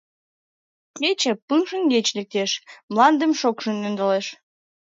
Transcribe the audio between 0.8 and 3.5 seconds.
Кече пыл шеҥгеч лектеш, Мландым